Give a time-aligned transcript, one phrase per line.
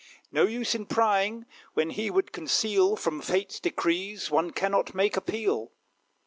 [0.31, 1.45] No use in prying,
[1.75, 5.73] when he would conceal; From Fate's decrees one cannot make appeal.